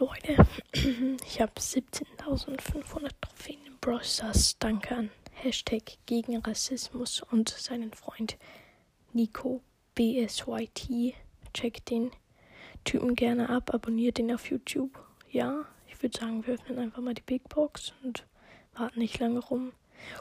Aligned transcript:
Leute, 0.00 0.46
ich 1.26 1.42
habe 1.42 1.52
17.500 1.60 3.10
Trophäen 3.20 3.66
im 3.66 3.76
Brawl 3.82 4.02
Stars. 4.02 4.56
Danke 4.58 4.96
an 4.96 5.10
Hashtag 5.34 5.98
gegen 6.06 6.38
Rassismus 6.38 7.20
und 7.30 7.50
seinen 7.50 7.92
Freund 7.92 8.38
Nico 9.12 9.60
BSYT. 9.94 11.12
Checkt 11.52 11.90
den 11.90 12.12
Typen 12.84 13.14
gerne 13.14 13.50
ab, 13.50 13.74
abonniert 13.74 14.16
den 14.16 14.32
auf 14.32 14.50
YouTube. 14.50 14.98
Ja, 15.30 15.66
ich 15.86 16.02
würde 16.02 16.18
sagen, 16.18 16.46
wir 16.46 16.54
öffnen 16.54 16.78
einfach 16.78 17.02
mal 17.02 17.12
die 17.12 17.20
Big 17.20 17.46
Box 17.50 17.92
und 18.02 18.26
warten 18.72 19.00
nicht 19.00 19.18
lange 19.18 19.40
rum. 19.40 19.74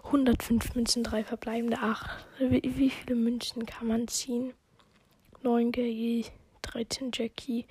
105 0.03 0.75
Münzen, 0.75 1.03
3 1.03 1.23
verbleibende. 1.23 1.77
Ach, 1.79 2.19
wie, 2.37 2.61
wie 2.65 2.89
viele 2.89 3.15
Münzen 3.15 3.65
kann 3.65 3.87
man 3.87 4.09
ziehen? 4.09 4.51
9 5.41 5.71
Gay, 5.71 6.25
13 6.71 7.11
Jackie, 7.13 7.65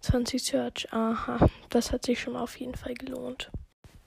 20 0.00 0.42
Search. 0.42 0.92
Aha, 0.92 1.48
das 1.68 1.92
hat 1.92 2.04
sich 2.04 2.20
schon 2.20 2.34
mal 2.34 2.42
auf 2.42 2.58
jeden 2.58 2.74
Fall 2.74 2.94
gelohnt. 2.94 3.50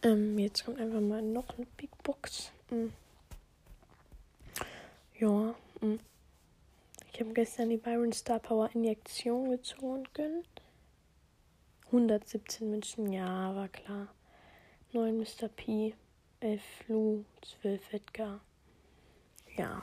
Ähm, 0.01 0.37
jetzt 0.39 0.65
kommt 0.65 0.79
einfach 0.79 1.01
mal 1.01 1.21
noch 1.21 1.57
eine 1.57 1.65
Big 1.77 1.91
Box. 2.03 2.51
Hm. 2.69 2.93
Ja, 5.19 5.53
hm. 5.81 5.99
Ich 7.11 7.19
habe 7.19 7.33
gestern 7.33 7.69
die 7.69 7.77
Byron 7.77 8.13
Star 8.13 8.39
Power 8.39 8.69
Injektion 8.73 9.49
gezogen 9.49 10.03
können. 10.13 10.43
117 11.87 12.69
Münzen, 12.69 13.11
ja, 13.11 13.53
war 13.55 13.67
klar. 13.67 14.07
9 14.93 15.17
Mr. 15.17 15.49
P, 15.49 15.93
11 16.39 16.61
Lu, 16.87 17.25
12 17.61 17.93
Edgar. 17.93 18.39
Ja. 19.57 19.81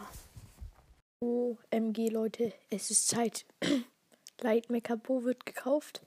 OMG, 1.21 2.09
Leute, 2.09 2.53
es 2.71 2.91
ist 2.91 3.09
Zeit. 3.09 3.45
Lightmaker 4.41 4.97
Bo 4.97 5.25
wird 5.25 5.47
gekauft. 5.47 6.03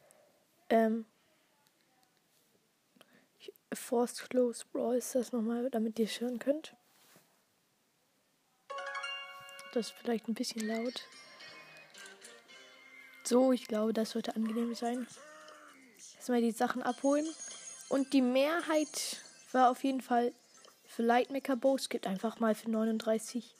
Ähm. 0.70 1.06
Forced 3.72 4.30
Close 4.30 4.66
Brawl 4.72 4.98
ist 4.98 5.14
das 5.14 5.32
nochmal, 5.32 5.70
damit 5.70 6.00
ihr 6.00 6.06
es 6.06 6.20
hören 6.20 6.40
könnt. 6.40 6.76
Das 9.74 9.88
ist 9.88 9.96
vielleicht 9.96 10.28
ein 10.28 10.34
bisschen 10.34 10.68
laut. 10.68 11.04
So, 13.24 13.52
ich 13.52 13.68
glaube, 13.68 13.94
das 13.94 14.12
sollte 14.12 14.36
angenehm 14.36 14.74
sein. 14.74 15.06
Erstmal 16.16 16.42
die 16.42 16.52
Sachen 16.52 16.82
abholen. 16.82 17.28
Und 17.90 18.14
die 18.14 18.22
Mehrheit 18.22 19.22
war 19.52 19.70
auf 19.70 19.84
jeden 19.84 20.02
Fall 20.02 20.34
für 20.88 21.04
Lightmaker 21.04 21.56
Bow. 21.56 21.76
Es 21.76 21.90
gibt 21.90 22.08
einfach 22.08 22.40
mal 22.40 22.56
für 22.56 22.72
39 22.72 23.54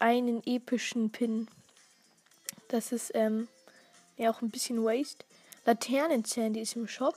einen 0.00 0.42
epischen 0.44 1.10
Pin. 1.10 1.48
Das 2.68 2.90
ist 2.90 3.12
ähm, 3.14 3.48
ja 4.16 4.30
auch 4.30 4.42
ein 4.42 4.50
bisschen 4.50 4.82
Waste. 4.82 5.24
Laternenzähne, 5.64 6.52
die 6.52 6.60
ist 6.60 6.76
im 6.76 6.88
Shop. 6.88 7.14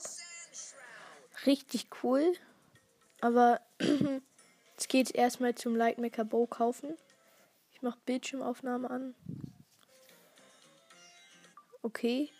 Richtig 1.46 1.86
cool. 2.02 2.32
Aber 3.20 3.60
jetzt 4.72 4.88
geht 4.88 5.06
es 5.06 5.12
erstmal 5.12 5.54
zum 5.54 5.76
Lightmaker 5.76 6.24
Bow 6.24 6.46
kaufen. 6.46 6.96
Ich 7.72 7.82
mache 7.82 7.98
Bildschirmaufnahme 8.04 8.90
an. 8.90 9.14
Okay. 11.82 12.30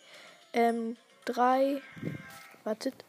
Ähm, 0.53 0.97
drei. 1.25 1.81
Wartet. 2.63 3.05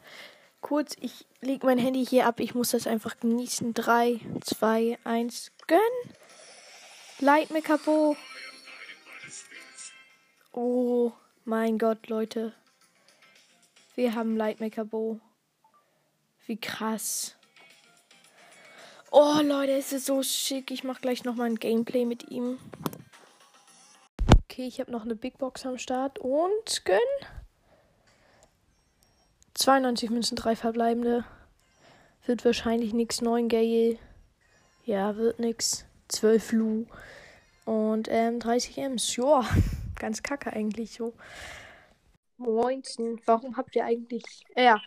Kurz, 0.61 0.95
ich 1.01 1.27
lege 1.41 1.65
mein 1.65 1.77
Handy 1.77 2.05
hier 2.05 2.25
ab. 2.25 2.39
Ich 2.39 2.55
muss 2.55 2.71
das 2.71 2.87
einfach 2.87 3.19
genießen. 3.19 3.73
Drei, 3.73 4.21
zwei, 4.41 4.97
eins. 5.03 5.51
Gönn. 5.67 5.79
Lightmaker 7.19 7.77
Bow. 7.79 8.15
Oh 10.53 11.11
mein 11.45 11.77
Gott, 11.77 12.07
Leute. 12.07 12.53
Wir 13.95 14.15
haben 14.15 14.35
Lightmaker 14.35 14.85
Bow. 14.85 15.19
Wie 16.45 16.57
krass. 16.57 17.35
Oh, 19.11 19.39
Leute, 19.43 19.73
es 19.73 19.93
ist 19.93 20.07
so 20.07 20.23
schick. 20.23 20.71
Ich 20.71 20.83
mache 20.83 21.01
gleich 21.01 21.23
nochmal 21.23 21.47
ein 21.47 21.55
Gameplay 21.55 22.05
mit 22.05 22.31
ihm. 22.31 22.57
Okay, 24.43 24.67
ich 24.67 24.79
habe 24.79 24.91
noch 24.91 25.03
eine 25.03 25.15
Big 25.15 25.37
Box 25.37 25.65
am 25.65 25.77
Start. 25.77 26.19
Und 26.19 26.85
gönn. 26.85 26.97
92 29.53 30.09
Münzen, 30.09 30.35
3 30.35 30.55
verbleibende. 30.55 31.25
Wird 32.25 32.43
wahrscheinlich 32.45 32.93
nichts. 32.93 33.21
9 33.21 33.49
Gale. 33.49 33.99
Ja, 34.85 35.15
wird 35.15 35.39
nix. 35.39 35.85
12 36.07 36.51
Lu. 36.53 36.85
Und 37.65 38.07
ähm, 38.09 38.39
30 38.39 38.77
Ms. 38.79 39.15
Joa, 39.15 39.45
ganz 40.03 40.21
kacke 40.21 40.51
eigentlich 40.51 40.91
so. 40.91 41.13
Moinsen, 42.35 43.21
warum 43.25 43.55
habt 43.55 43.73
ihr 43.73 43.85
eigentlich. 43.85 44.25
Äh, 44.53 44.65
ja, 44.65 44.81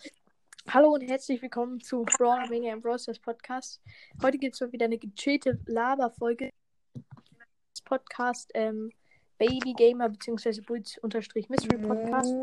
Hallo 0.68 0.90
und 0.90 1.00
herzlich 1.00 1.40
willkommen 1.40 1.80
zu 1.80 2.02
Brawl 2.02 2.46
Mania 2.50 2.74
and 2.74 2.82
Brosters 2.82 3.18
Podcast. 3.18 3.80
Heute 4.22 4.36
gibt 4.36 4.56
es 4.56 4.60
mal 4.60 4.72
wieder 4.72 4.84
eine 4.84 4.98
gechillte 4.98 5.58
Laberfolge. 5.64 6.50
Das 6.92 7.80
Podcast 7.82 8.50
ähm, 8.52 8.90
Baby 9.38 9.72
Gamer 9.72 10.10
bzw. 10.10 10.60
Bulls 10.60 10.98
unterstrich 10.98 11.48
Mystery 11.48 11.78
Podcast. 11.78 12.34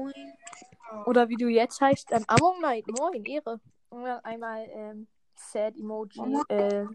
Oder 1.06 1.30
wie 1.30 1.36
du 1.36 1.50
jetzt 1.50 1.80
heißt, 1.80 2.12
ähm, 2.12 2.24
Among 2.26 2.60
Night. 2.60 2.86
Moin, 2.88 3.24
Ehre. 3.24 3.62
Und 3.90 4.04
einmal 4.04 4.66
ähm, 4.72 5.08
Sad 5.36 5.78
Emoji. 5.78 6.42
Äh, 6.50 6.86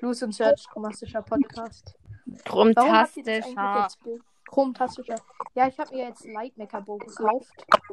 Loose 0.00 0.24
und 0.24 0.32
Search, 0.32 0.66
chromastischer 0.68 1.22
Podcast. 1.22 1.96
Chromtastischer. 2.44 3.88
Chromtastischer. 4.48 5.20
Ja, 5.54 5.68
ich 5.68 5.78
habe 5.78 5.94
mir 5.94 6.08
jetzt 6.08 6.24
Lightmaker 6.24 6.80
Bow 6.80 6.98
gekauft. 6.98 7.52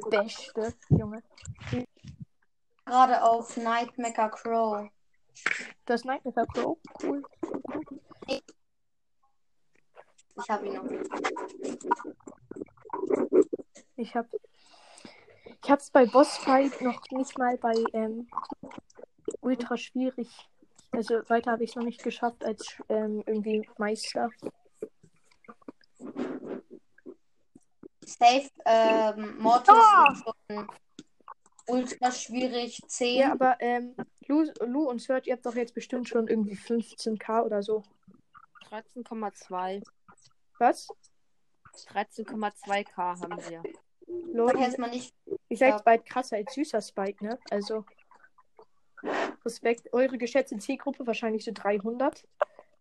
Beste, 0.09 0.73
Junge. 0.89 1.21
Gerade 2.85 3.23
auf 3.23 3.57
Nightmaker 3.57 4.29
Crow. 4.29 4.89
Das 5.85 6.03
Nightmaker 6.05 6.45
Crow. 6.47 6.77
Cool. 7.01 7.23
Ich 10.37 10.49
habe 10.49 10.67
ihn 10.67 10.73
noch. 10.73 10.85
Ich 13.97 14.15
habe 14.15 14.29
ich 15.63 15.71
hab's 15.71 15.89
bei 15.89 16.05
Bossfight 16.05 16.79
noch 16.81 17.01
nicht 17.11 17.37
mal 17.39 17.57
bei 17.57 17.73
ähm, 17.93 18.27
ultra 19.41 19.77
schwierig. 19.77 20.29
Also 20.91 21.15
weiter 21.27 21.51
habe 21.51 21.63
ich 21.63 21.71
es 21.71 21.75
noch 21.75 21.83
nicht 21.83 22.03
geschafft 22.03 22.45
als 22.45 22.77
ähm, 22.87 23.23
irgendwie 23.25 23.67
Meister. 23.77 24.29
Safe, 28.17 28.49
ähm, 28.65 29.37
Mortis 29.39 29.75
ist 30.13 30.23
schon 30.23 30.67
ultra 31.67 32.11
schwierig. 32.11 32.81
10. 32.87 33.17
Ja, 33.17 33.31
aber 33.31 33.57
ähm, 33.59 33.95
Lu, 34.27 34.45
Lu 34.65 34.89
und 34.89 35.01
Serge, 35.01 35.29
ihr 35.29 35.33
habt 35.33 35.45
doch 35.45 35.55
jetzt 35.55 35.73
bestimmt 35.73 36.07
schon 36.07 36.27
irgendwie 36.27 36.55
15k 36.55 37.43
oder 37.43 37.61
so. 37.61 37.83
13,2. 38.69 39.83
Was? 40.59 40.87
13,2k 41.93 42.95
haben 42.95 43.37
wir. 43.49 43.63
Ich 43.65 44.33
Leute, 44.33 44.59
jetzt 44.59 44.79
mal 44.79 44.89
nicht. 44.89 45.13
seid 45.49 45.69
ja. 45.69 45.81
bald 45.83 46.05
krasser 46.05 46.37
als 46.37 46.53
süßer 46.53 46.81
Spike, 46.81 47.23
ne? 47.25 47.39
Also 47.49 47.85
Respekt, 49.43 49.91
eure 49.93 50.17
geschätzte 50.17 50.57
Zielgruppe 50.57 51.05
wahrscheinlich 51.05 51.43
so 51.43 51.51
300. 51.53 52.23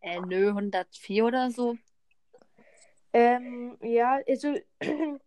Äh, 0.01 0.21
nö, 0.21 0.49
104 0.49 1.25
oder 1.25 1.51
so. 1.51 1.77
Ähm, 3.15 3.79
ja, 3.81 4.19
also 4.29 4.55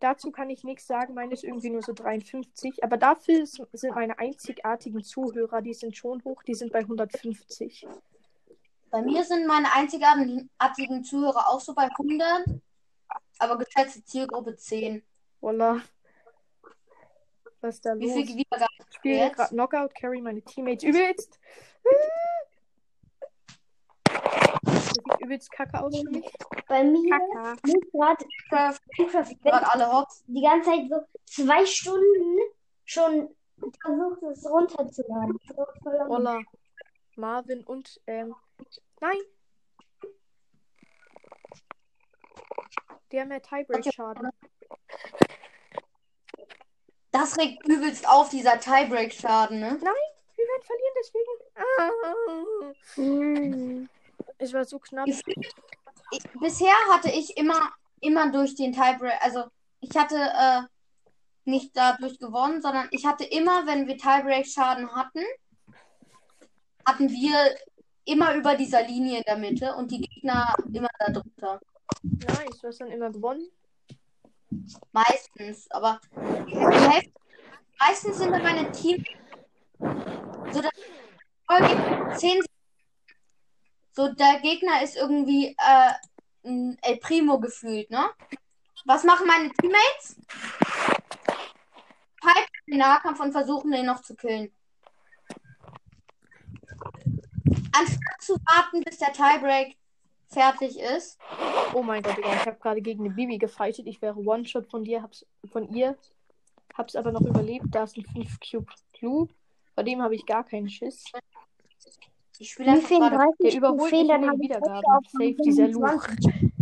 dazu 0.00 0.30
kann 0.30 0.48
ich 0.48 0.64
nichts 0.64 0.86
sagen. 0.86 1.12
Meine 1.12 1.34
ist 1.34 1.44
irgendwie 1.44 1.68
nur 1.68 1.82
so 1.82 1.92
53. 1.92 2.82
Aber 2.82 2.96
dafür 2.96 3.44
sind 3.46 3.94
meine 3.94 4.18
einzigartigen 4.18 5.04
Zuhörer, 5.04 5.60
die 5.60 5.74
sind 5.74 5.94
schon 5.94 6.24
hoch, 6.24 6.42
die 6.42 6.54
sind 6.54 6.72
bei 6.72 6.80
150. 6.80 7.86
Bei 8.90 9.02
mir 9.02 9.24
sind 9.24 9.46
meine 9.46 9.70
einzigartigen 9.74 11.04
Zuhörer 11.04 11.50
auch 11.50 11.60
so 11.60 11.74
bei 11.74 11.84
100. 11.84 12.46
Aber 13.38 13.58
geschätzte 13.58 14.02
Zielgruppe 14.04 14.56
10. 14.56 15.02
Voila. 15.40 15.82
Was 17.60 17.74
ist 17.74 17.84
da 17.84 17.98
Wie 17.98 18.06
los? 18.06 18.14
viel 18.14 18.36
Wiedergaben 18.36 18.74
Ich 18.88 18.96
spiele 18.96 19.30
gerade 19.30 19.54
Knockout, 19.54 19.94
carry 19.94 20.22
meine 20.22 20.40
Teammates 20.40 20.84
übelst. 20.84 21.38
Das 24.94 25.04
sieht 25.04 25.20
übelst 25.20 25.50
kacke 25.50 25.80
aus 25.82 25.98
für 25.98 26.10
mich. 26.10 26.30
Bei 26.68 26.84
mir 26.84 27.56
liegt 27.64 27.92
gerade 27.92 28.24
gerade 29.42 29.72
alle 29.72 29.92
Hops. 29.92 30.22
die 30.26 30.42
ganze 30.42 30.70
Zeit 30.70 30.88
so 30.88 31.00
zwei 31.24 31.66
Stunden 31.66 32.38
schon 32.84 33.34
versucht, 33.80 34.22
es 34.22 34.48
runterzuladen. 34.48 35.38
Voila. 36.06 36.40
Marvin 37.16 37.64
und, 37.64 38.00
ähm, 38.06 38.34
nein. 39.00 39.16
Die 43.12 43.20
haben 43.20 43.30
ja 43.30 43.38
Tiebreak-Schaden. 43.38 44.30
Das 47.12 47.38
regt 47.38 47.66
übelst 47.68 48.08
auf, 48.08 48.30
dieser 48.30 48.58
Tiebreak-Schaden, 48.58 49.60
ne? 49.60 49.78
Wir 50.36 50.44
werden 50.48 50.62
verlieren, 50.62 50.94
deswegen. 50.98 51.30
Ah. 53.86 54.03
Es 54.38 54.52
war 54.52 54.64
so 54.64 54.78
knapp. 54.78 55.06
Ich, 55.06 55.22
bisher 56.40 56.74
hatte 56.90 57.10
ich 57.10 57.36
immer, 57.36 57.72
immer 58.00 58.30
durch 58.30 58.54
den 58.54 58.72
Tiebreak, 58.72 59.20
also 59.20 59.44
ich 59.80 59.96
hatte, 59.96 60.16
äh, 60.16 60.62
nicht 61.46 61.76
dadurch 61.76 62.18
gewonnen, 62.18 62.62
sondern 62.62 62.88
ich 62.90 63.04
hatte 63.04 63.24
immer, 63.24 63.66
wenn 63.66 63.86
wir 63.86 63.98
Tiebreak-Schaden 63.98 64.90
hatten, 64.94 65.20
hatten 66.86 67.10
wir 67.10 67.54
immer 68.04 68.34
über 68.34 68.54
dieser 68.54 68.82
Linie 68.82 69.18
in 69.18 69.24
der 69.24 69.36
Mitte 69.36 69.74
und 69.74 69.90
die 69.90 70.00
Gegner 70.00 70.54
immer 70.72 70.88
da 70.98 71.12
drunter. 71.12 71.60
Nice, 72.02 72.58
du 72.60 72.68
hast 72.68 72.80
dann 72.80 72.90
immer 72.90 73.10
gewonnen. 73.10 73.48
Meistens, 74.92 75.70
aber 75.70 76.00
Hälfte, 76.46 77.12
meistens 77.78 78.18
sind 78.18 78.30
dann 78.30 78.42
meine 78.42 78.70
Team 78.72 79.04
so 80.52 80.60
dass 80.60 80.70
Folge 81.46 82.16
10 82.16 82.40
so 83.94 84.12
der 84.12 84.40
Gegner 84.40 84.82
ist 84.82 84.96
irgendwie 84.96 85.56
äh, 85.58 85.92
ein 86.44 86.76
El 86.82 86.96
Primo 86.98 87.38
gefühlt, 87.38 87.90
ne? 87.90 88.10
Was 88.84 89.04
machen 89.04 89.26
meine 89.26 89.50
Teammates? 89.50 90.16
Pipe 92.20 92.48
den 92.66 92.78
Nahkampf 92.78 93.20
und 93.20 93.32
versuchen 93.32 93.70
den 93.70 93.86
noch 93.86 94.02
zu 94.02 94.14
killen. 94.14 94.52
Anstatt 97.76 98.20
zu 98.20 98.34
warten, 98.34 98.82
bis 98.82 98.98
der 98.98 99.12
Tiebreak 99.12 99.76
fertig 100.28 100.78
ist. 100.78 101.18
Oh 101.72 101.82
mein 101.82 102.02
Gott, 102.02 102.18
ich 102.18 102.46
habe 102.46 102.58
gerade 102.58 102.82
gegen 102.82 103.04
eine 103.04 103.14
Bibi 103.14 103.38
gefightet. 103.38 103.86
Ich 103.86 104.02
wäre 104.02 104.16
One-Shot 104.16 104.70
von 104.70 104.84
dir, 104.84 105.02
hab's 105.02 105.24
von 105.50 105.68
ihr. 105.72 105.96
Hab's 106.76 106.96
aber 106.96 107.12
noch 107.12 107.22
überlebt. 107.22 107.66
Da 107.70 107.84
ist 107.84 107.96
ein 107.96 108.04
5 108.04 108.38
Cube 108.40 108.72
Clue. 108.92 109.28
Bei 109.74 109.82
dem 109.82 110.02
habe 110.02 110.14
ich 110.14 110.26
gar 110.26 110.44
keinen 110.44 110.68
Schiss. 110.68 111.04
Ich 112.38 112.50
spiele 112.50 112.70
Mir 112.70 112.76
einfach 112.76 112.88
fehlen 112.88 113.00
gerade. 113.00 113.16
30 113.16 113.36
Der 113.40 113.54
überholt 113.54 113.92
mich 113.92 114.00
in 114.00 114.08
den 114.08 114.40
Wiedergaben. 114.40 114.84
auf 114.84 115.04
Safe, 115.06 115.36
dieser 115.44 115.68
Lu. 115.68 115.80
25. 115.86 116.52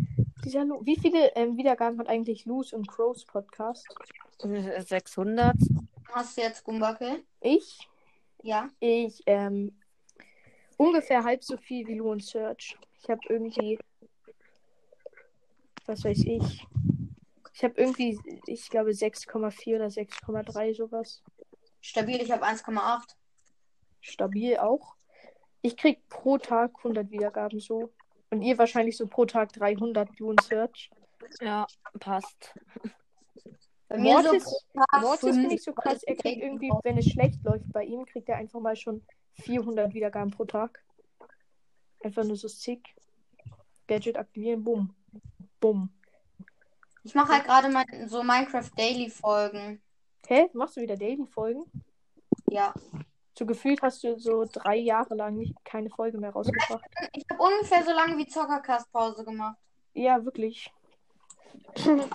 Dieser 0.45 0.65
Lu. 0.65 0.81
Wie 0.85 0.97
viele 0.97 1.35
ähm, 1.35 1.57
Wiedergaben 1.57 1.99
hat 1.99 2.09
eigentlich 2.09 2.45
Luz 2.45 2.73
und 2.73 2.87
Crows 2.89 3.25
Podcast? 3.25 3.87
Äh, 4.43 4.83
600. 4.83 5.57
Hast 6.13 6.37
du 6.37 6.43
jetzt 6.43 6.65
Gumbacke? 6.65 7.23
Ich? 7.41 7.89
Ja. 8.43 8.69
Ich, 8.81 9.23
ähm, 9.27 9.79
ungefähr 10.77 11.25
halb 11.25 11.43
so 11.43 11.57
viel 11.57 11.87
wie 11.87 11.95
Lu 11.95 12.11
und 12.11 12.23
Search. 12.23 12.77
Ich 13.03 13.09
habe 13.09 13.21
irgendwie, 13.29 13.79
was 15.87 16.05
weiß 16.05 16.19
ich. 16.19 16.67
Ich 17.55 17.65
habe 17.65 17.75
irgendwie, 17.77 18.19
ich 18.47 18.69
glaube 18.69 18.91
6,4 18.91 19.77
oder 19.77 19.87
6,3 19.87 20.75
sowas. 20.75 21.23
Stabil, 21.81 22.21
ich 22.21 22.31
habe 22.31 22.45
1,8. 22.45 23.15
Stabil 24.01 24.57
auch. 24.59 24.97
Ich 25.63 25.77
krieg 25.77 26.07
pro 26.09 26.39
Tag 26.39 26.73
100 26.79 27.11
Wiedergaben 27.11 27.61
so. 27.61 27.93
Und 28.31 28.43
ihr 28.43 28.59
wahrscheinlich 28.59 28.97
so 28.97 29.07
pro 29.07 29.25
Tag 29.25 29.53
300 29.53 30.19
Lu 30.19 30.31
und 30.31 30.43
Search. 30.43 30.91
Ja, 31.41 31.67
passt. 32.01 32.55
Bei 33.89 33.99
mir 33.99 34.15
Mortis, 34.15 34.45
so 34.45 35.01
Mortis 35.01 35.37
finde 35.37 35.55
ich 35.55 35.63
so 35.63 35.73
krass. 35.73 36.03
Er 36.03 36.17
kriegt 36.17 36.43
irgendwie, 36.43 36.73
wenn 36.83 36.99
es 36.99 37.11
schlecht 37.11 37.45
läuft 37.45 37.71
bei 37.73 37.85
ihm, 37.85 38.07
kriegt 38.07 38.29
er 38.29 38.37
einfach 38.37 38.61
mal 38.61 38.75
schon 38.75 39.05
400 39.35 39.93
Wiedergaben 39.95 40.31
pro 40.31 40.45
Tag. 40.45 40.83
Einfach 42.03 42.25
nur 42.25 42.37
so 42.37 42.49
sick. 42.49 42.95
Gadget 43.87 44.17
aktivieren, 44.17 44.65
bumm. 44.65 44.95
Bumm. 45.61 45.91
Ich 47.05 47.15
mache 47.15 47.33
halt 47.33 47.45
gerade 47.45 47.69
mein, 47.69 48.09
so 48.09 48.23
Minecraft 48.23 48.71
Daily 48.77 49.11
Folgen. 49.11 49.83
Hä? 50.27 50.49
Machst 50.53 50.77
du 50.77 50.81
wieder 50.81 50.97
Daily-Folgen? 50.97 51.65
Ja. 52.49 52.73
So 53.35 53.47
gefühlt 53.47 53.81
hast 53.83 54.05
du 54.05 54.19
so 54.19 54.45
drei 54.51 54.77
Jahre 54.77 55.15
lang 55.15 55.37
nicht, 55.37 55.55
keine 55.65 55.89
Folge 55.91 56.19
mehr 56.19 56.33
rausgebracht. 56.33 56.85
Ich 57.13 57.25
habe 57.31 57.43
ungefähr 57.43 57.83
so 57.85 57.93
lange 57.93 58.19
wie 58.19 58.27
Zockercast 58.27 58.93
Pause 58.93 59.25
gemacht. 59.25 59.57
Ja, 59.95 60.23
wirklich. 60.25 60.71
Also, 61.75 62.11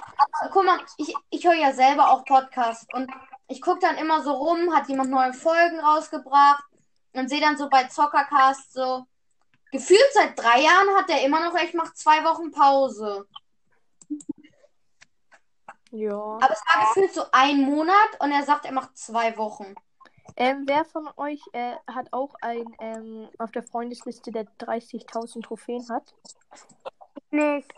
guck 0.51 0.65
mal, 0.65 0.79
ich, 0.97 1.13
ich 1.29 1.45
höre 1.45 1.55
ja 1.55 1.73
selber 1.73 2.11
auch 2.11 2.23
Podcasts 2.25 2.87
und 2.93 3.09
ich 3.47 3.61
gucke 3.61 3.79
dann 3.79 3.97
immer 3.97 4.21
so 4.21 4.31
rum, 4.31 4.75
hat 4.75 4.87
jemand 4.89 5.09
neue 5.09 5.33
Folgen 5.33 5.79
rausgebracht 5.79 6.63
und 7.13 7.29
sehe 7.29 7.41
dann 7.41 7.57
so 7.57 7.69
bei 7.69 7.85
Zockercast 7.85 8.73
so, 8.73 9.05
gefühlt 9.71 10.09
seit 10.13 10.37
drei 10.37 10.61
Jahren 10.61 10.95
hat 10.97 11.09
der 11.09 11.23
immer 11.23 11.43
noch, 11.43 11.55
ich 11.59 11.73
mache 11.73 11.93
zwei 11.93 12.23
Wochen 12.23 12.51
Pause. 12.51 13.27
Ja. 15.91 16.13
Aber 16.13 16.51
es 16.51 16.61
war 16.73 16.87
gefühlt 16.87 17.13
so 17.13 17.23
ein 17.31 17.61
Monat 17.61 18.19
und 18.19 18.31
er 18.31 18.43
sagt, 18.43 18.65
er 18.65 18.73
macht 18.73 18.97
zwei 18.97 19.35
Wochen. 19.37 19.73
Ähm, 20.39 20.63
wer 20.68 20.86
von 20.86 21.10
euch 21.18 21.42
äh, 21.54 21.75
hat 21.88 22.13
auch 22.13 22.36
ein 22.42 22.63
ähm, 22.80 23.28
auf 23.39 23.51
der 23.51 23.63
Freundesliste, 23.63 24.31
der 24.31 24.45
30.000 24.60 25.42
Trophäen 25.44 25.89
hat? 25.89 26.13
Nicht. 27.31 27.74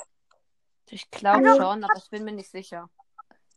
Ich 0.89 1.09
glaube 1.09 1.49
Also- 1.49 1.61
schon, 1.61 1.83
aber 1.83 1.95
ich 1.97 2.09
bin 2.09 2.25
mir 2.25 2.33
nicht 2.33 2.51
sicher. 2.51 2.89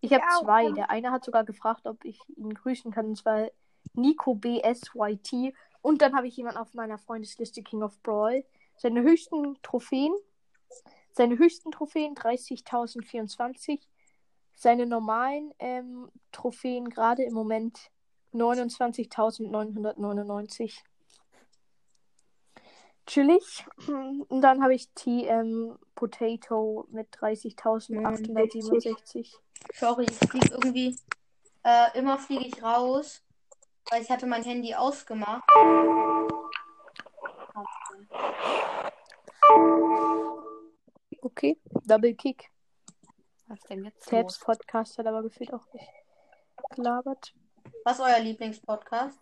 Ich 0.01 0.13
habe 0.13 0.25
zwei. 0.41 0.71
Der 0.73 0.91
eine 0.91 1.11
hat 1.11 1.25
sogar 1.25 1.45
gefragt, 1.45 1.87
ob 1.87 2.05
ich 2.05 2.19
ihn 2.37 2.55
grüßen 2.55 2.91
kann, 2.93 3.07
und 3.07 3.17
zwar 3.17 3.49
Nico 3.95 4.35
BSYT. 4.35 5.55
Und 5.81 6.03
dann 6.03 6.17
habe 6.17 6.27
ich 6.29 6.37
jemanden 6.37 6.59
auf 6.59 6.75
meiner 6.75 6.99
Freundesliste 6.99 7.63
King 7.63 7.83
of 7.83 8.01
Brawl. 8.03 8.45
Seine 8.77 9.03
höchsten 9.03 9.61
Trophäen, 9.63 10.13
seine 11.13 11.39
höchsten 11.39 11.71
Trophäen 11.71 12.15
30.024. 12.15 13.81
Seine 14.55 14.87
normalen 14.87 15.53
ähm, 15.61 16.11
Trophäen 16.33 16.89
gerade 16.89 17.23
im 17.23 17.35
Moment 17.35 17.91
29.999. 18.33 20.83
Chillig. 23.07 23.67
Und 24.29 24.41
dann 24.41 24.63
habe 24.63 24.75
ich 24.75 24.89
TM 24.95 25.77
Potato 25.95 26.87
mit 26.91 27.15
30.867. 27.17 29.35
Sorry, 29.75 30.07
ich 30.09 30.17
fliege 30.17 30.49
irgendwie, 30.53 30.97
äh, 31.65 31.99
immer 31.99 32.19
fliege 32.19 32.47
ich 32.47 32.63
raus, 32.63 33.23
weil 33.91 34.03
ich 34.03 34.11
hatte 34.11 34.27
mein 34.27 34.45
Handy 34.45 34.75
ausgemacht. 34.75 35.43
Okay, 41.21 41.61
Double 41.85 42.15
Kick. 42.15 42.51
Was 43.49 43.61
denn 43.63 43.85
jetzt 43.85 44.09
Tabs? 44.09 44.39
Podcast 44.39 44.97
hat 44.99 45.07
aber 45.07 45.23
gefühlt 45.23 45.53
auch 45.53 45.67
nicht 45.73 45.89
gelabert. 46.75 47.35
Was 47.85 47.99
ist 47.99 48.05
euer 48.05 48.21
Lieblingspodcast? 48.21 49.19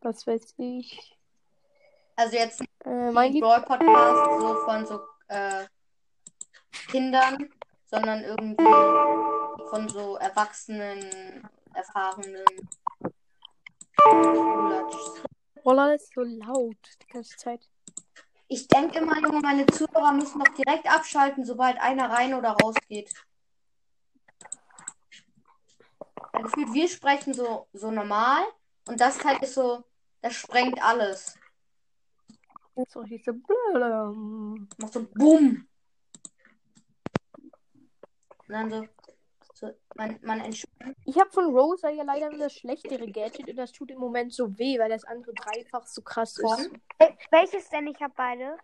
Was 0.00 0.26
weiß 0.26 0.54
ich. 0.58 1.16
Also 2.16 2.36
jetzt 2.36 2.62
Äh, 2.84 3.10
mein 3.12 3.32
nicht 3.32 3.34
Lieb 3.34 3.44
Brawl 3.44 3.62
Podcast 3.62 4.40
so 4.40 4.56
von 4.64 4.86
so 4.86 5.00
äh, 5.28 5.64
Kindern, 6.90 7.48
sondern 7.86 8.22
irgendwie 8.24 8.62
von 9.70 9.88
so 9.88 10.16
erwachsenen, 10.16 11.48
erfahrenen. 11.72 12.44
Roller 15.64 15.94
ist 15.94 16.12
so 16.14 16.22
laut 16.22 16.76
die 17.02 17.06
ganze 17.06 17.36
Zeit. 17.36 17.68
Ich 18.48 18.68
denke 18.68 18.98
immer, 18.98 19.18
Junge, 19.20 19.40
meine 19.40 19.64
Zuhörer 19.66 20.12
müssen 20.12 20.40
doch 20.40 20.52
direkt 20.54 20.86
abschalten, 20.86 21.44
sobald 21.44 21.80
einer 21.80 22.10
rein 22.10 22.34
oder 22.34 22.50
rausgeht. 22.50 23.10
Weil 26.34 26.42
Gefühlt, 26.42 26.72
wir 26.74 26.88
sprechen 26.88 27.32
so, 27.32 27.68
so 27.72 27.90
normal 27.92 28.42
und 28.88 29.00
das 29.00 29.18
Teil 29.18 29.38
ist 29.40 29.54
so, 29.54 29.84
das 30.20 30.34
sprengt 30.34 30.82
alles. 30.82 31.38
So 32.88 33.00
richtig 33.00 33.24
so. 33.24 33.32
Macht 34.78 34.92
so 34.92 35.04
BUM. 35.14 35.68
Und 38.46 38.52
dann 38.52 38.68
so, 38.68 38.88
so 39.54 39.70
man, 39.94 40.18
man 40.22 40.40
entspannt. 40.40 40.96
Ich 41.04 41.18
habe 41.20 41.30
von 41.30 41.56
Rosa 41.56 41.88
ja 41.90 42.02
leider 42.02 42.30
nur 42.30 42.40
das 42.40 42.52
schlechtere 42.52 43.06
Gadget 43.06 43.48
und 43.48 43.56
das 43.56 43.70
tut 43.70 43.92
im 43.92 44.00
Moment 44.00 44.32
so 44.32 44.58
weh, 44.58 44.76
weil 44.80 44.90
das 44.90 45.04
andere 45.04 45.32
dreifach 45.34 45.86
so 45.86 46.02
krass 46.02 46.36
ist. 46.36 46.44
Wel- 46.98 47.16
Welches 47.30 47.68
denn? 47.68 47.86
Ich 47.86 48.00
habe 48.02 48.12
beide. 48.16 48.56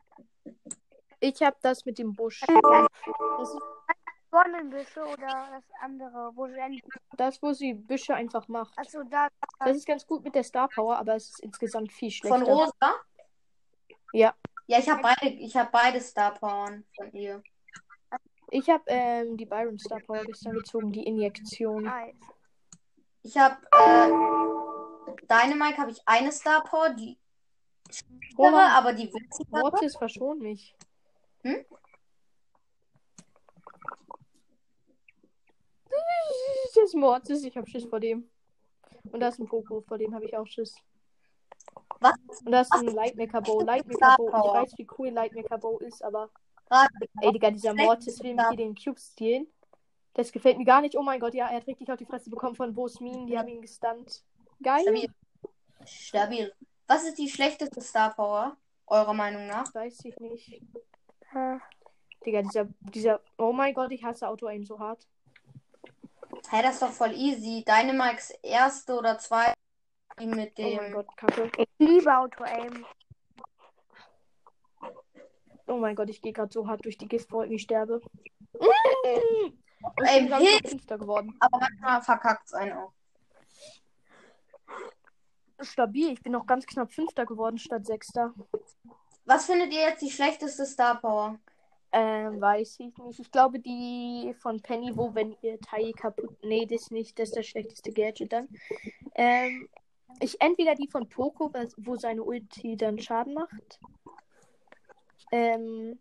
Ich 1.20 1.40
habe 1.40 1.56
das 1.62 1.84
mit 1.84 1.98
dem 1.98 2.14
Busch. 2.14 2.40
Das 2.40 3.48
ist 3.48 3.58
Sonnenbüsche 4.30 5.02
oder 5.02 5.48
das 5.50 5.64
andere, 5.80 6.32
wo 6.34 6.46
sie 6.46 6.58
endlich. 6.58 6.84
das, 7.16 7.42
wo 7.42 7.52
sie 7.52 7.74
Büsche 7.74 8.14
einfach 8.14 8.46
macht. 8.48 8.78
Achso, 8.78 9.02
da. 9.04 9.28
Das 9.58 9.76
ist 9.76 9.86
ganz 9.86 10.06
gut 10.06 10.22
mit 10.24 10.34
der 10.34 10.44
Star 10.44 10.68
Power, 10.68 10.96
aber 10.96 11.16
es 11.16 11.30
ist 11.30 11.40
insgesamt 11.40 11.92
viel 11.92 12.10
schlechter. 12.10 12.38
Von 12.38 12.46
Rosa? 12.46 12.94
Ja. 14.12 14.34
Ja, 14.66 14.78
ich 14.78 14.88
habe 14.88 15.02
beide, 15.02 15.34
ich 15.34 15.56
habe 15.56 15.68
beide 15.72 16.00
Star 16.00 16.34
Powern 16.34 16.84
von 16.94 17.12
ihr. 17.12 17.42
Ich 18.50 18.68
habe 18.68 18.84
ähm, 18.86 19.36
die 19.36 19.46
Byron 19.46 19.78
Star 19.78 20.00
Power 20.00 20.24
gestern 20.24 20.54
gezogen, 20.54 20.92
die 20.92 21.04
Injektion. 21.04 21.84
Nice. 21.84 22.14
Ich 23.22 23.36
habe 23.36 23.56
äh, 23.72 25.16
Dynamite 25.26 25.78
habe 25.78 25.90
ich 25.90 26.00
eine 26.06 26.32
Star 26.32 26.62
Power, 26.64 26.90
die 26.90 27.18
Roland, 28.38 28.74
aber 28.74 28.92
die 28.92 29.12
witzigere. 29.12 29.60
Mortis 29.60 29.96
verschon 29.96 30.38
mich. 30.38 30.74
Hm? 31.42 31.64
Das 36.74 36.84
ist 36.84 36.94
Mortis, 36.94 37.44
ich 37.44 37.56
hab 37.56 37.68
Schiss 37.68 37.84
vor 37.84 38.00
dem. 38.00 38.28
Und 39.10 39.20
da 39.20 39.28
ist 39.28 39.38
ein 39.38 39.46
Poco, 39.46 39.80
vor 39.82 39.98
dem 39.98 40.14
habe 40.14 40.24
ich 40.24 40.36
auch 40.36 40.46
Schiss. 40.46 40.74
Was? 42.00 42.14
Und 42.44 42.52
da 42.52 42.62
ist 42.62 42.72
ein 42.72 42.86
Lightmaker 42.86 43.42
Bow. 43.42 43.62
Lightmaker 43.62 43.96
Star 43.96 44.16
Bow. 44.16 44.26
Ich 44.26 44.32
Power. 44.32 44.54
weiß, 44.54 44.72
wie 44.78 44.86
cool 44.98 45.08
Lightmaker 45.10 45.58
Bow 45.58 45.78
ist, 45.78 46.02
aber. 46.02 46.30
Ey, 47.20 47.32
Digga, 47.32 47.50
dieser 47.50 47.74
Mortis 47.74 48.22
will 48.22 48.34
mir 48.34 48.48
hier 48.48 48.56
den 48.56 48.74
Cube 48.74 48.98
stehlen. 48.98 49.46
Das 50.14 50.32
gefällt 50.32 50.58
mir 50.58 50.64
gar 50.64 50.80
nicht. 50.80 50.96
Oh 50.96 51.02
mein 51.02 51.20
Gott, 51.20 51.34
ja, 51.34 51.48
er 51.48 51.56
hat 51.56 51.66
richtig 51.66 51.90
auf 51.90 51.96
die 51.96 52.06
Fresse 52.06 52.30
bekommen 52.30 52.54
von 52.54 52.74
Bosmin. 52.74 53.26
Die 53.26 53.38
haben 53.38 53.48
ihn 53.48 53.60
gestunt. 53.60 54.22
Geil. 54.62 54.82
Stabil. 54.82 55.08
Stabil. 55.84 56.54
Was 56.86 57.04
ist 57.04 57.18
die 57.18 57.28
schlechteste 57.28 57.80
Star 57.80 58.14
Power, 58.14 58.56
eurer 58.86 59.14
Meinung 59.14 59.46
nach? 59.46 59.72
Weiß 59.74 60.04
ich 60.04 60.18
nicht. 60.18 60.62
Ha. 61.32 61.60
Digga, 62.24 62.42
dieser, 62.42 62.68
dieser. 62.80 63.20
Oh 63.38 63.52
mein 63.52 63.74
Gott, 63.74 63.92
ich 63.92 64.04
hasse 64.04 64.28
Auto-Aim 64.28 64.64
so 64.64 64.78
hart. 64.78 65.06
Hä, 66.50 66.62
das 66.62 66.74
ist 66.74 66.82
doch 66.82 66.90
voll 66.90 67.12
easy. 67.12 67.64
Dynamax 67.64 68.30
erste 68.42 68.94
oder 68.94 69.18
zweite 69.18 69.54
mit 70.18 70.52
Oh 70.58 70.62
mein 70.62 70.78
dem. 70.78 70.92
Gott, 70.92 71.16
Kacke. 71.16 71.50
Ich 71.56 71.68
liebe 71.78 72.14
Auto-Aim. 72.16 72.84
Oh 75.66 75.76
mein 75.76 75.94
Gott, 75.94 76.10
ich 76.10 76.20
gehe 76.20 76.32
gerade 76.32 76.52
so 76.52 76.66
hart 76.66 76.84
durch 76.84 76.98
die 76.98 77.06
Giftwolken, 77.06 77.54
ich 77.54 77.62
sterbe. 77.62 78.00
Und 78.52 78.68
ich 80.02 80.08
Ey, 80.08 80.26
bin! 80.28 80.68
Fünfter 80.70 80.98
geworden. 80.98 81.36
aber 81.38 81.58
manchmal 81.58 82.02
verkackt 82.02 82.46
es 82.46 82.52
einen 82.52 82.72
auch. 82.72 82.92
Stabil, 85.60 86.12
ich 86.12 86.22
bin 86.22 86.32
noch 86.32 86.46
ganz 86.46 86.66
knapp 86.66 86.92
Fünfter 86.92 87.26
geworden 87.26 87.58
statt 87.58 87.86
Sechster. 87.86 88.34
Was 89.24 89.44
findet 89.46 89.72
ihr 89.72 89.82
jetzt 89.82 90.02
die 90.02 90.10
schlechteste 90.10 90.66
Star 90.66 91.00
Power? 91.00 91.38
Ähm, 91.92 92.40
weiß 92.40 92.78
ich 92.80 92.96
nicht. 92.98 93.18
Ich 93.18 93.30
glaube, 93.30 93.58
die 93.58 94.34
von 94.38 94.60
Penny, 94.60 94.96
wo, 94.96 95.14
wenn 95.14 95.36
ihr 95.42 95.60
Teil 95.60 95.92
kaputt. 95.92 96.36
Nee, 96.42 96.66
das 96.66 96.82
ist 96.82 96.92
nicht. 96.92 97.18
Das 97.18 97.30
ist 97.30 97.36
das 97.36 97.46
schlechteste 97.46 97.92
Gadget 97.92 98.32
dann. 98.32 98.48
Ähm, 99.14 99.68
ich 100.20 100.40
entweder 100.40 100.74
die 100.74 100.88
von 100.88 101.08
Poco, 101.08 101.52
wo 101.78 101.96
seine 101.96 102.22
Ulti 102.22 102.76
dann 102.76 102.98
Schaden 102.98 103.34
macht. 103.34 103.80
Ähm, 105.32 105.98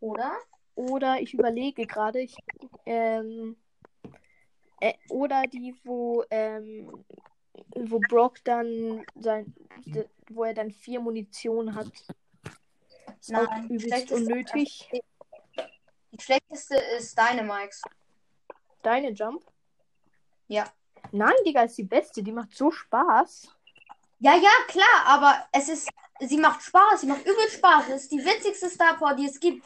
Oder? 0.00 0.32
oder 0.78 1.20
ich 1.20 1.34
überlege 1.34 1.86
gerade, 1.86 2.20
ich, 2.20 2.36
ähm, 2.86 3.56
äh, 4.80 4.94
oder 5.10 5.42
die, 5.42 5.74
wo, 5.82 6.22
ähm, 6.30 7.04
wo 7.74 7.98
Brock 8.08 8.36
dann 8.44 9.04
sein, 9.16 9.52
wo 10.30 10.44
er 10.44 10.54
dann 10.54 10.70
vier 10.70 11.00
Munition 11.00 11.74
hat. 11.74 11.90
Ist 13.20 13.30
Nein, 13.30 13.68
übelst 13.68 14.12
unnötig. 14.12 14.88
Die 16.12 16.22
schlechteste 16.22 16.76
ist 16.96 17.18
Dynamax. 17.18 17.82
Deine 18.82 19.10
Jump? 19.10 19.44
Ja. 20.46 20.64
Nein, 21.12 21.34
Digga, 21.46 21.62
ist 21.62 21.78
die 21.78 21.84
beste. 21.84 22.22
Die 22.22 22.32
macht 22.32 22.54
so 22.54 22.70
Spaß. 22.70 23.54
Ja, 24.20 24.34
ja, 24.34 24.50
klar, 24.66 25.04
aber 25.06 25.46
es 25.52 25.68
ist. 25.68 25.88
Sie 26.20 26.38
macht 26.38 26.62
Spaß, 26.62 27.02
sie 27.02 27.06
macht 27.06 27.20
übel 27.20 27.48
Spaß. 27.48 27.88
Es 27.90 28.02
ist 28.02 28.12
die 28.12 28.24
witzigste 28.24 28.68
Star 28.68 28.96
Power, 28.96 29.14
die 29.14 29.26
es 29.26 29.38
gibt. 29.38 29.64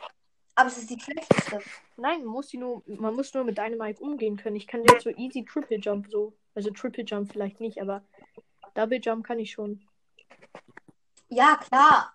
Aber 0.55 0.69
es 0.69 0.77
ist 0.77 0.91
die 0.91 1.01
schlechteste. 1.01 1.61
Nein, 1.97 2.25
man 2.25 2.35
muss, 2.35 2.49
die 2.49 2.59
nur, 2.59 2.83
man 2.87 3.15
muss 3.15 3.33
nur 3.33 3.45
mit 3.45 3.57
Dynamite 3.57 4.03
umgehen 4.03 4.37
können. 4.37 4.57
Ich 4.57 4.67
kann 4.67 4.85
jetzt 4.85 5.05
so 5.05 5.11
easy 5.11 5.45
Triple 5.45 5.79
Jump 5.79 6.09
so. 6.11 6.35
Also 6.55 6.71
Triple 6.71 7.05
Jump 7.05 7.33
vielleicht 7.33 7.61
nicht, 7.61 7.81
aber 7.81 8.03
Double 8.75 9.01
Jump 9.01 9.27
kann 9.27 9.39
ich 9.39 9.53
schon. 9.53 9.81
Ja, 11.29 11.57
klar. 11.57 12.15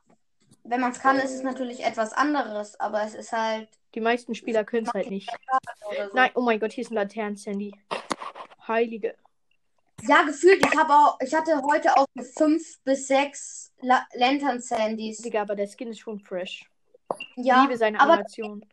Wenn 0.68 0.82
man 0.82 0.92
es 0.92 1.00
kann, 1.00 1.18
ist 1.18 1.32
es 1.34 1.44
natürlich 1.44 1.84
etwas 1.84 2.14
anderes, 2.14 2.80
aber 2.80 3.04
es 3.04 3.14
ist 3.16 3.32
halt. 3.32 3.70
Die 3.96 4.02
meisten 4.02 4.36
Spieler 4.36 4.64
können 4.64 4.86
es 4.86 4.94
halt 4.94 5.10
nicht. 5.10 5.30
So. 5.82 6.14
Nein, 6.14 6.32
oh 6.36 6.42
mein 6.42 6.60
Gott, 6.60 6.74
hier 6.74 6.84
ist 6.84 6.92
ein 6.92 6.96
Laternen-Sandy. 6.96 7.74
Heilige. 8.68 9.16
Ja, 10.04 10.24
gefühlt. 10.24 10.64
Ich 10.66 10.78
habe 10.78 10.94
auch, 10.94 11.18
ich 11.22 11.34
hatte 11.34 11.62
heute 11.64 11.96
auch 11.98 12.06
fünf 12.38 12.80
bis 12.84 13.08
sechs 13.08 13.74
La 13.80 14.06
Lantern 14.14 14.62
Sandys. 14.62 15.20
Digga, 15.20 15.42
aber 15.42 15.56
der 15.56 15.68
Skin 15.68 15.90
ist 15.90 16.00
schon 16.00 16.20
fresh. 16.20 16.70
Ja, 17.36 17.64
Liebe 17.64 17.78
seine 17.78 18.00
aber 18.00 18.14
Animation. 18.14 18.66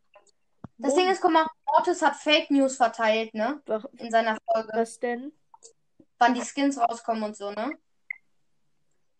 das 0.78 0.94
Ding 0.94 1.08
ist, 1.08 1.20
guck 1.20 1.32
mal, 1.32 1.46
Mortis 1.66 2.02
hat 2.02 2.16
Fake 2.16 2.50
News 2.50 2.76
verteilt, 2.76 3.32
ne? 3.32 3.62
In 3.98 4.10
seiner 4.10 4.36
Folge, 4.52 4.68
was 4.72 4.98
denn? 4.98 5.32
wann 6.18 6.34
die 6.34 6.42
Skins 6.42 6.78
rauskommen 6.78 7.22
und 7.22 7.36
so, 7.36 7.50
ne? 7.50 7.72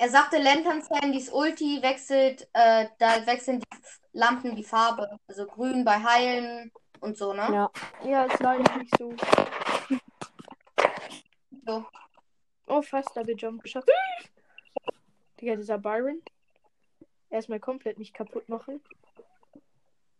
Er 0.04 0.10
sagte, 0.10 0.36
Lantern 0.36 0.82
Sandys 0.82 1.30
Ulti 1.30 1.80
wechselt, 1.80 2.46
äh, 2.52 2.88
da 2.98 3.26
wechseln 3.26 3.60
die 3.60 3.66
Lampen 4.12 4.54
die 4.54 4.62
Farbe. 4.62 5.18
Also 5.26 5.46
grün 5.46 5.82
bei 5.82 5.94
Heilen 5.94 6.70
und 7.00 7.16
so, 7.16 7.32
ne? 7.32 7.48
Ja. 7.50 7.70
Ja, 8.04 8.24
ist 8.24 8.38
leider 8.40 8.76
nicht 8.76 8.94
so. 8.98 9.14
So. 11.64 11.86
Oh, 12.66 12.82
fast 12.82 13.16
Double 13.16 13.34
Jump 13.34 13.62
geschafft. 13.62 13.88
Digga, 15.40 15.56
dieser 15.56 15.78
Byron. 15.78 16.20
Erstmal 17.30 17.60
komplett 17.60 17.98
nicht 17.98 18.12
kaputt 18.12 18.46
machen. 18.50 18.82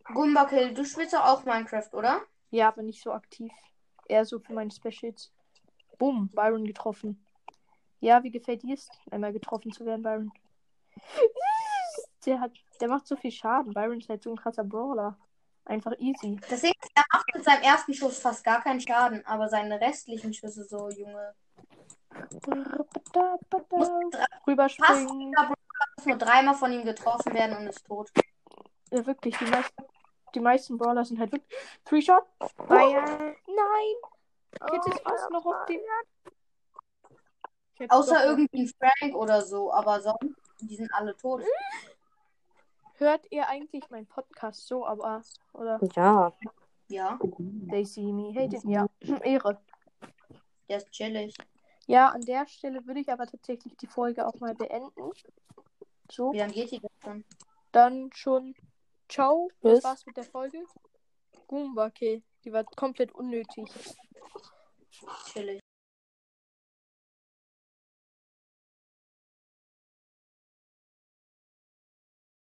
Gumbakill, 0.05 0.73
du 0.73 0.87
spielst 0.87 1.13
doch 1.13 1.27
auch 1.27 1.45
Minecraft, 1.45 1.93
oder? 1.93 2.23
Ja, 2.51 2.69
aber 2.69 2.81
nicht 2.81 3.03
so 3.03 3.13
aktiv. 3.13 3.53
Eher 4.09 4.25
so 4.25 4.39
für 4.39 4.55
meine 4.55 4.71
Specials. 4.71 5.31
Bumm, 5.99 6.31
Byron 6.31 6.65
getroffen. 6.65 7.23
Ja, 8.01 8.23
wie 8.23 8.31
gefällt 8.31 8.63
dir 8.63 8.75
es, 8.75 8.89
einmal 9.11 9.33
getroffen 9.33 9.73
zu 9.73 9.85
werden, 9.87 10.03
Byron? 10.03 10.33
Der 12.27 12.41
hat, 12.41 12.53
der 12.81 12.89
macht 12.89 13.07
so 13.07 13.17
viel 13.17 13.31
Schaden. 13.31 13.75
Byron 13.75 13.99
ist 13.99 14.09
halt 14.09 14.23
so 14.23 14.31
ein 14.31 14.37
krasser 14.37 14.65
Brawler. 14.65 15.19
Einfach 15.67 15.93
easy. 15.99 16.41
Deswegen, 16.51 16.79
er 16.95 17.05
macht 17.13 17.27
mit 17.35 17.45
seinem 17.45 17.63
ersten 17.63 17.95
Schuss 17.95 18.19
fast 18.19 18.45
gar 18.45 18.63
keinen 18.63 18.81
Schaden, 18.81 19.25
aber 19.27 19.49
seine 19.49 19.81
restlichen 19.81 20.33
Schüsse 20.33 20.65
so, 20.65 20.89
Junge. 20.91 21.35
Rüberspringen. 24.47 25.35
Muss 25.97 26.07
nur 26.07 26.17
dreimal 26.17 26.55
von 26.55 26.73
ihm 26.73 26.85
getroffen 26.85 27.33
werden 27.35 27.57
und 27.57 27.67
ist 27.67 27.87
tot. 27.87 28.11
Ja, 28.91 29.05
wirklich, 29.07 29.37
die 29.39 29.47
meisten, 29.47 29.85
die 30.35 30.41
meisten 30.41 30.79
Brawler 30.79 31.05
sind 31.05 31.19
halt 31.19 31.33
wirklich. 31.33 31.59
Three 31.85 32.03
Shot? 32.03 32.25
Bayern. 32.69 33.37
Nein! 33.47 33.97
Ich 34.53 34.73
hätte 34.73 34.91
es 34.91 35.01
fast 35.01 35.31
noch 35.31 35.45
auf 35.47 35.67
den. 35.67 35.81
Außer 37.89 38.25
irgendwie 38.27 38.69
Frank 38.79 39.15
oder 39.15 39.43
so, 39.43 39.73
aber 39.73 40.01
sonst, 40.01 40.37
die 40.61 40.77
sind 40.77 40.93
alle 40.95 41.17
tot. 41.17 41.43
Hört 42.97 43.27
ihr 43.31 43.49
eigentlich 43.49 43.91
meinen 43.91 44.07
Podcast 44.07 44.67
so, 44.67 44.87
aber. 44.87 45.23
Oder 45.53 45.81
Ja. 45.95 46.33
Ja, 46.89 47.19
They 47.71 47.85
See 47.85 48.13
Me 48.13 48.33
Hate 48.35 48.57
It? 48.57 48.65
Ja, 48.65 48.87
Ehre. 49.25 49.59
der 50.69 50.77
ist 50.77 50.91
chillig. 50.91 51.35
Ja, 51.87 52.11
an 52.11 52.21
der 52.21 52.47
Stelle 52.47 52.87
würde 52.87 53.01
ich 53.01 53.11
aber 53.11 53.27
tatsächlich 53.27 53.75
die 53.77 53.87
Folge 53.87 54.27
auch 54.27 54.39
mal 54.39 54.55
beenden. 54.55 55.11
So, 56.11 56.33
Wie 56.33 56.39
lange 56.39 56.53
geht 56.53 56.71
die 56.71 56.81
denn 56.81 56.91
schon? 57.03 57.25
dann 57.73 58.11
schon. 58.13 58.55
Ciao. 59.09 59.51
Tschüss. 59.61 59.81
Das 59.81 59.85
war's 59.85 60.07
mit 60.07 60.17
der 60.17 60.25
Folge. 60.25 60.65
Goomba 61.47 61.91
Kill. 61.91 62.23
Die 62.45 62.53
war 62.53 62.65
komplett 62.65 63.13
unnötig. 63.15 63.71
Chillig. 65.33 65.64